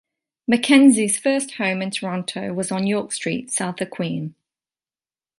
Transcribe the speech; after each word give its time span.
Mackenzie's 0.47 1.19
first 1.19 1.51
home 1.57 1.79
in 1.79 1.91
Toronto 1.91 2.53
was 2.55 2.71
on 2.71 2.87
York 2.87 3.11
Street 3.11 3.51
south 3.51 3.79
of 3.81 3.91
Queen. 3.91 4.33